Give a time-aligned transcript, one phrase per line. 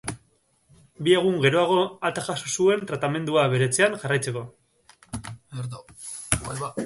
[1.07, 4.45] Bi egun geroago alta jaso zuen tratamendua bere etxean jarraitzeko.